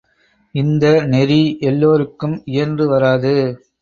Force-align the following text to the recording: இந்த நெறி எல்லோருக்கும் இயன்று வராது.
இந்த 0.55 0.85
நெறி 1.05 1.39
எல்லோருக்கும் 1.61 2.35
இயன்று 2.45 2.87
வராது. 2.87 3.35